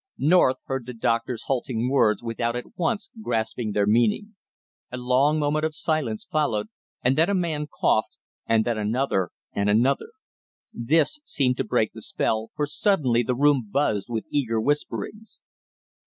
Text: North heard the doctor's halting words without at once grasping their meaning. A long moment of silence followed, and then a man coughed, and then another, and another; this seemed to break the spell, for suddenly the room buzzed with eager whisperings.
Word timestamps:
North 0.17 0.55
heard 0.65 0.87
the 0.87 0.95
doctor's 0.95 1.43
halting 1.43 1.87
words 1.87 2.23
without 2.23 2.55
at 2.55 2.75
once 2.75 3.11
grasping 3.21 3.73
their 3.73 3.85
meaning. 3.85 4.35
A 4.91 4.97
long 4.97 5.37
moment 5.37 5.63
of 5.63 5.75
silence 5.75 6.25
followed, 6.25 6.69
and 7.03 7.15
then 7.15 7.29
a 7.29 7.35
man 7.35 7.67
coughed, 7.67 8.17
and 8.47 8.65
then 8.65 8.79
another, 8.79 9.29
and 9.53 9.69
another; 9.69 10.09
this 10.73 11.19
seemed 11.23 11.57
to 11.57 11.63
break 11.63 11.91
the 11.93 12.01
spell, 12.01 12.49
for 12.55 12.65
suddenly 12.65 13.21
the 13.21 13.35
room 13.35 13.67
buzzed 13.71 14.07
with 14.09 14.25
eager 14.31 14.59
whisperings. 14.59 15.39